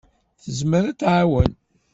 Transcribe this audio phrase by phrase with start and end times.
[0.43, 1.51] Tezmer ad d-tɛawen.